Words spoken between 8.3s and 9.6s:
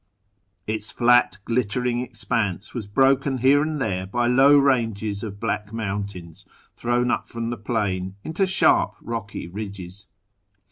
sharp rocky